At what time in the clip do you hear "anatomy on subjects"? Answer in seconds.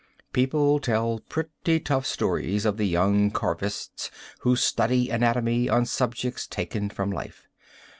5.11-6.47